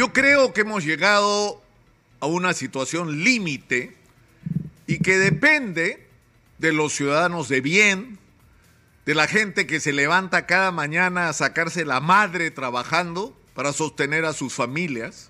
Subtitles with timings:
[0.00, 1.60] Yo creo que hemos llegado
[2.20, 3.94] a una situación límite
[4.86, 6.06] y que depende
[6.56, 8.18] de los ciudadanos de bien,
[9.04, 14.24] de la gente que se levanta cada mañana a sacarse la madre trabajando para sostener
[14.24, 15.28] a sus familias,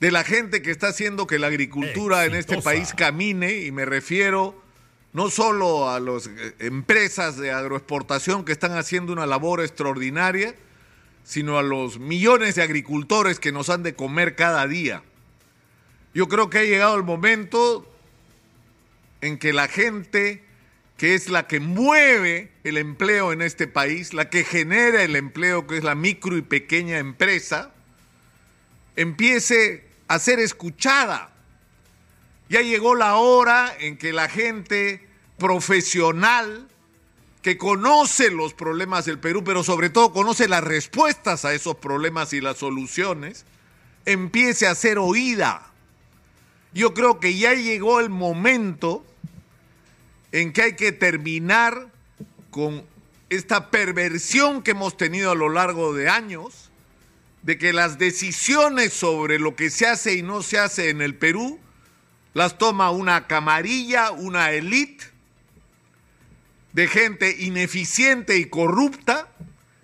[0.00, 3.84] de la gente que está haciendo que la agricultura en este país camine, y me
[3.84, 4.60] refiero
[5.12, 10.56] no solo a las eh, empresas de agroexportación que están haciendo una labor extraordinaria,
[11.24, 15.02] sino a los millones de agricultores que nos han de comer cada día.
[16.12, 17.90] Yo creo que ha llegado el momento
[19.20, 20.44] en que la gente
[20.96, 25.66] que es la que mueve el empleo en este país, la que genera el empleo,
[25.66, 27.72] que es la micro y pequeña empresa,
[28.94, 31.32] empiece a ser escuchada.
[32.48, 35.04] Ya llegó la hora en que la gente
[35.38, 36.68] profesional
[37.44, 42.32] que conoce los problemas del Perú, pero sobre todo conoce las respuestas a esos problemas
[42.32, 43.44] y las soluciones,
[44.06, 45.70] empiece a ser oída.
[46.72, 49.04] Yo creo que ya llegó el momento
[50.32, 51.88] en que hay que terminar
[52.50, 52.82] con
[53.28, 56.70] esta perversión que hemos tenido a lo largo de años,
[57.42, 61.14] de que las decisiones sobre lo que se hace y no se hace en el
[61.14, 61.60] Perú
[62.32, 65.13] las toma una camarilla, una élite
[66.74, 69.28] de gente ineficiente y corrupta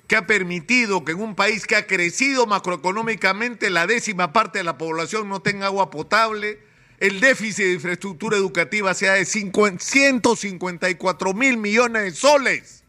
[0.09, 4.65] que ha permitido que en un país que ha crecido macroeconómicamente la décima parte de
[4.65, 6.59] la población no tenga agua potable,
[6.99, 12.83] el déficit de infraestructura educativa sea de 154 mil millones de soles.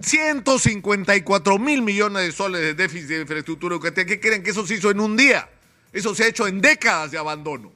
[0.00, 4.06] 154 mil millones de soles de déficit de infraestructura educativa.
[4.06, 5.48] ¿Qué creen que eso se hizo en un día?
[5.94, 7.72] Eso se ha hecho en décadas de abandono.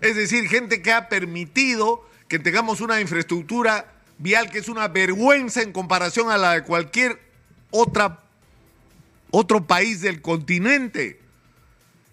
[0.00, 5.62] Es decir, gente que ha permitido que tengamos una infraestructura vial que es una vergüenza
[5.62, 7.18] en comparación a la de cualquier
[7.70, 11.20] otro país del continente.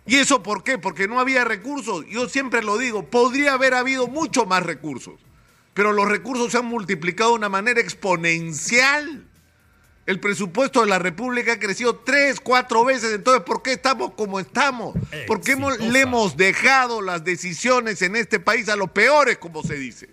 [0.07, 0.77] ¿Y eso por qué?
[0.77, 2.05] Porque no había recursos.
[2.07, 5.15] Yo siempre lo digo, podría haber habido mucho más recursos,
[5.73, 9.25] pero los recursos se han multiplicado de una manera exponencial.
[10.05, 13.11] El presupuesto de la República ha crecido tres, cuatro veces.
[13.13, 14.95] Entonces, ¿por qué estamos como estamos?
[15.25, 19.75] ¿Por qué le hemos dejado las decisiones en este país a los peores, como se
[19.75, 20.09] dice?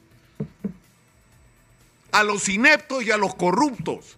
[2.10, 4.16] A los ineptos y a los corruptos.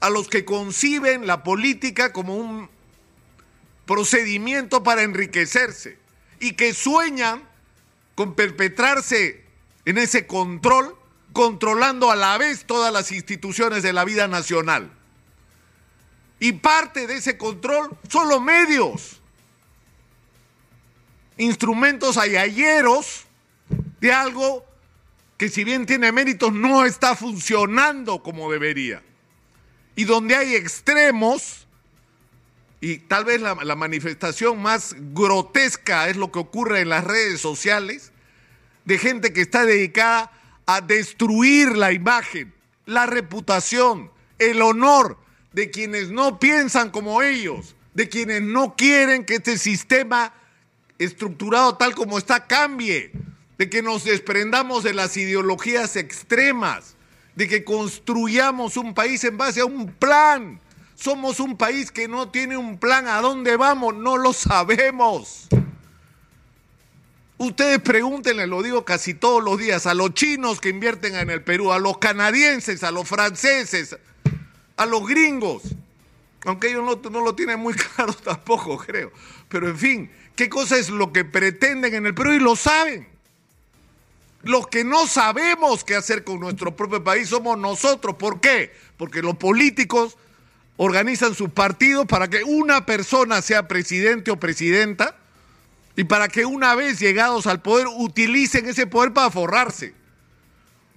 [0.00, 2.68] A los que conciben la política como un
[3.86, 5.96] procedimiento para enriquecerse
[6.38, 7.42] y que sueñan
[8.14, 9.42] con perpetrarse
[9.86, 10.94] en ese control,
[11.32, 14.90] controlando a la vez todas las instituciones de la vida nacional.
[16.40, 19.20] Y parte de ese control son los medios,
[21.36, 23.24] instrumentos ayayeros
[24.00, 24.64] de algo
[25.36, 29.02] que si bien tiene méritos no está funcionando como debería.
[29.96, 31.66] Y donde hay extremos,
[32.80, 38.12] y tal vez la, manifestación más grotesca es lo que ocurre en las redes sociales
[38.84, 40.30] de gente que está dedicada
[40.66, 42.52] a destruir la imagen,
[42.84, 45.18] la reputación, el honor
[45.54, 50.34] de quienes no piensan como ellos, de quienes no quieren que este sistema
[50.98, 53.12] estructurado tal como está cambie,
[53.56, 56.96] de que nos desprendamos de las ideologías extremas,
[57.36, 60.60] de que construyamos un país en base a un plan.
[60.96, 63.06] Somos un país que no tiene un plan.
[63.06, 65.46] A dónde vamos, no lo sabemos.
[67.38, 71.42] Ustedes pregúntenle, lo digo casi todos los días, a los chinos que invierten en el
[71.42, 73.96] Perú, a los canadienses, a los franceses,
[74.76, 75.62] a los gringos,
[76.44, 79.12] aunque ellos no, lo tienen muy claro tampoco, creo.
[79.48, 82.32] Pero en fin, ¿qué cosa es lo que pretenden en el Perú?
[82.32, 83.08] Y lo saben.
[84.42, 88.16] Los que no sabemos qué hacer con nuestro propio país somos nosotros.
[88.16, 88.72] ¿Por qué?
[88.98, 90.18] Porque los políticos
[90.76, 95.16] organizan sus partidos para que una persona sea presidente o presidenta
[95.96, 99.94] y para que una vez llegados al poder utilicen ese poder para forrarse.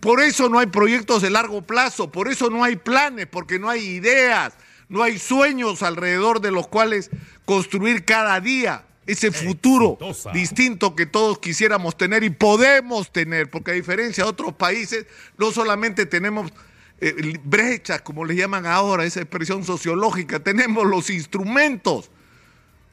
[0.08, 3.70] Por eso no hay proyectos de largo plazo, por eso no hay planes, porque no
[3.70, 4.54] hay ideas,
[4.88, 7.12] no hay sueños alrededor de los cuales
[7.44, 9.98] construir cada día ese futuro
[10.32, 15.08] distinto que todos quisiéramos tener y podemos tener, porque a diferencia de otros países,
[15.38, 16.54] no solamente tenemos
[17.02, 20.40] eh, brechas, como le llaman ahora, esa expresión sociológica.
[20.40, 22.12] Tenemos los instrumentos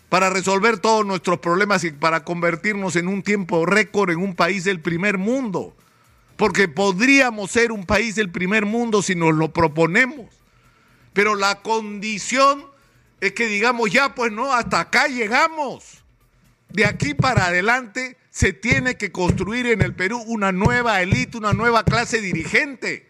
[0.08, 4.64] para resolver todos nuestros problemas y para convertirnos en un tiempo récord en un país
[4.64, 5.76] del primer mundo.
[6.36, 10.26] Porque podríamos ser un país del primer mundo si nos lo proponemos.
[11.12, 12.66] Pero la condición
[13.20, 16.02] es que digamos, ya pues no, hasta acá llegamos.
[16.68, 21.52] De aquí para adelante se tiene que construir en el Perú una nueva élite, una
[21.52, 23.08] nueva clase dirigente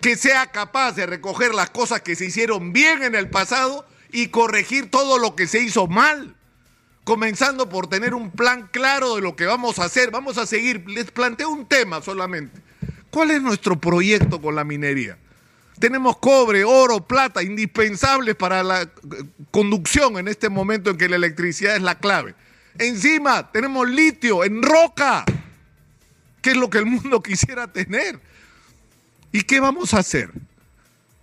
[0.00, 4.28] que sea capaz de recoger las cosas que se hicieron bien en el pasado y
[4.28, 6.36] corregir todo lo que se hizo mal.
[7.04, 10.10] Comenzando por tener un plan claro de lo que vamos a hacer.
[10.10, 10.88] Vamos a seguir.
[10.88, 12.60] Les planteo un tema solamente.
[13.10, 15.18] ¿Cuál es nuestro proyecto con la minería?
[15.78, 18.88] Tenemos cobre, oro, plata, indispensables para la eh,
[19.50, 22.34] conducción en este momento en que la electricidad es la clave.
[22.78, 25.24] Encima tenemos litio en roca,
[26.42, 28.20] que es lo que el mundo quisiera tener.
[29.32, 30.30] ¿Y qué vamos a hacer?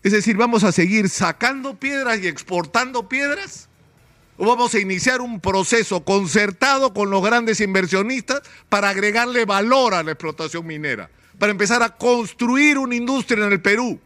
[0.03, 3.69] Es decir, ¿vamos a seguir sacando piedras y exportando piedras?
[4.37, 10.03] ¿O vamos a iniciar un proceso concertado con los grandes inversionistas para agregarle valor a
[10.03, 11.09] la explotación minera?
[11.39, 13.99] Para empezar a construir una industria en el Perú.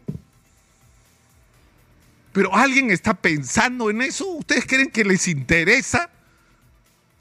[2.32, 4.26] Pero ¿alguien está pensando en eso?
[4.26, 6.10] ¿Ustedes creen que les interesa?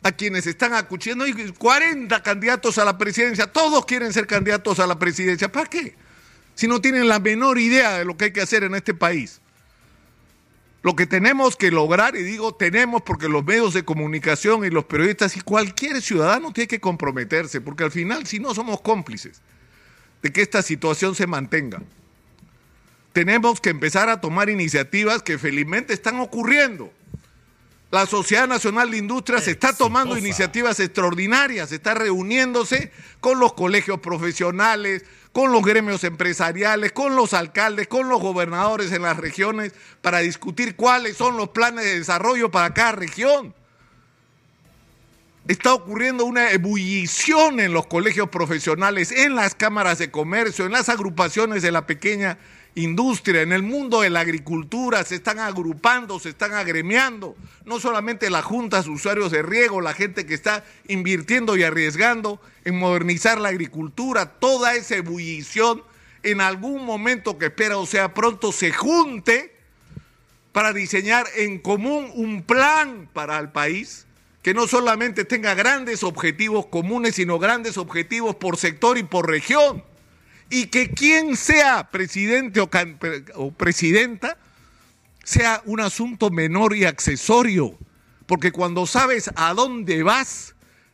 [0.04, 1.26] a quienes están acuchillando.
[1.26, 5.52] Hay 40 candidatos a la presidencia, todos quieren ser candidatos a la presidencia.
[5.52, 5.96] ¿Para qué?
[6.56, 9.41] Si no tienen la menor idea de lo que hay que hacer en este país.
[10.84, 14.86] Lo que tenemos que lograr, y digo tenemos porque los medios de comunicación y los
[14.86, 19.42] periodistas y cualquier ciudadano tiene que comprometerse, porque al final si no somos cómplices
[20.24, 21.82] de que esta situación se mantenga.
[23.14, 26.92] Tenemos que empezar a tomar iniciativas que felizmente están ocurriendo
[27.92, 32.90] la Sociedad Nacional de Industrias está tomando iniciativas extraordinarias, está reuniéndose
[33.20, 39.04] con los colegios profesionales, con los gremios empresariales, con los alcaldes, con los gobernadores en
[39.04, 43.54] las regiones para discutir cuáles son los planes de desarrollo para cada región.
[45.48, 50.90] Está ocurriendo una ebullición en los colegios profesionales, en las cámaras de comercio, en las
[50.90, 52.38] agrupaciones de la pequeña
[52.76, 57.36] industria, en el mundo de la agricultura, se están agrupando, se están agremiando,
[57.66, 62.78] no solamente las juntas usuarios de riego, la gente que está invirtiendo y arriesgando en
[62.78, 65.84] modernizar la agricultura, toda esa ebullición
[66.24, 69.56] en algún momento que espera o sea pronto se junte
[70.52, 74.06] para diseñar en común un plan para el país
[74.44, 79.84] que no solamente tenga grandes objetivos comunes, sino grandes objetivos por sector y por región
[80.52, 84.38] y que quien sea presidente o, presidenta
[85.24, 87.78] sea un asunto menor y accesorio,
[88.28, 90.54] porque cuando sabes a dónde vas,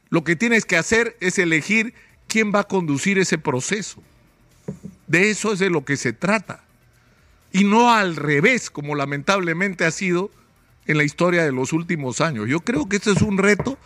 [0.09, 1.95] lo que tienes que hacer es elegir
[2.27, 4.04] quién va a conducir ese proceso.
[5.07, 6.63] De eso es de lo que se trata.
[7.51, 10.30] Y no al revés, como lamentablemente ha sido
[10.86, 12.48] en la historia de los últimos años.
[12.48, 13.77] Yo creo que este es un reto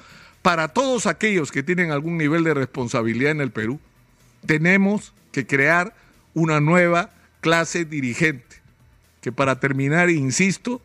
[0.42, 3.80] para todos aquellos que tienen algún nivel de responsabilidad en el Perú.
[4.46, 5.96] Tenemos que crear
[6.34, 7.12] una nueva
[7.42, 8.62] clase dirigente,
[9.22, 10.82] que para terminar, insisto,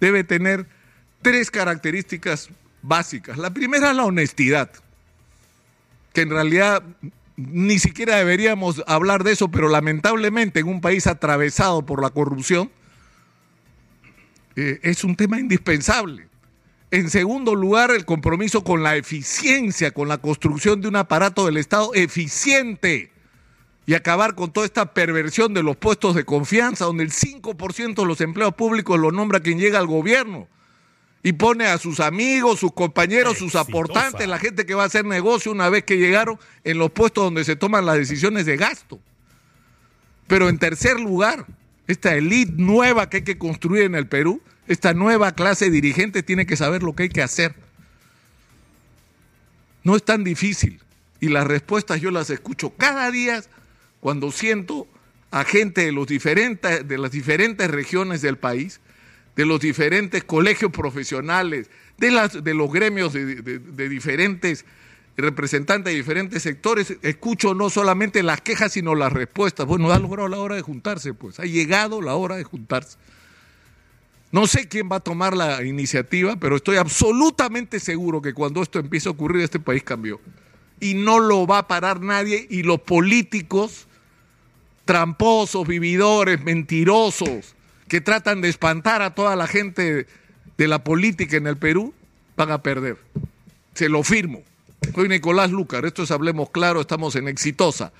[0.00, 0.66] debe tener
[1.22, 2.50] tres características
[2.82, 3.38] básicas.
[3.38, 4.70] La primera es la honestidad,
[6.12, 6.82] que en realidad
[7.36, 12.70] ni siquiera deberíamos hablar de eso, pero lamentablemente en un país atravesado por la corrupción,
[14.56, 16.28] eh, es un tema indispensable.
[16.90, 21.56] En segundo lugar, el compromiso con la eficiencia, con la construcción de un aparato del
[21.56, 23.10] Estado eficiente
[23.86, 28.06] y acabar con toda esta perversión de los puestos de confianza, donde el 5% de
[28.06, 30.48] los empleos públicos lo nombra quien llega al gobierno
[31.24, 35.04] y pone a sus amigos, sus compañeros, sus aportantes, la gente que va a hacer
[35.04, 39.00] negocio una vez que llegaron en los puestos donde se toman las decisiones de gasto.
[40.28, 41.46] Pero en tercer lugar,
[41.88, 46.46] esta élite nueva que hay que construir en el Perú, esta nueva clase dirigente tiene
[46.46, 47.54] que saber lo que hay que hacer.
[49.84, 50.80] No es tan difícil
[51.20, 53.42] y las respuestas yo las escucho cada día
[54.00, 54.86] cuando siento
[55.30, 58.80] a gente de, los diferentes, de las diferentes regiones del país,
[59.34, 64.64] de los diferentes colegios profesionales, de, de los gremios de, diferentes
[65.16, 69.66] representantes de diferentes sectores, escucho no solamente las quejas, sino las respuestas.
[69.66, 72.98] Bueno, ha logrado la hora de juntarse, pues, ha llegado la hora de juntarse.
[74.36, 78.78] No sé quién va a tomar la iniciativa, pero estoy absolutamente seguro que cuando esto
[78.78, 80.20] empiece a ocurrir, este país cambió.
[80.78, 83.86] Y no lo va a parar nadie y los políticos
[84.84, 87.54] tramposos, vividores, mentirosos,
[87.88, 90.06] que tratan de espantar a toda la gente
[90.58, 91.94] de la política en el Perú,
[92.36, 92.98] van a perder.
[93.72, 94.42] Se lo firmo.
[94.94, 97.90] Soy Nicolás Lucar, esto es Hablemos Claro, estamos en Exitosa.